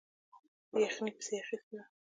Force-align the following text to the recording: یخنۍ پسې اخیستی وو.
یخنۍ 0.83 1.11
پسې 1.17 1.33
اخیستی 1.43 1.73
وو. 1.77 1.83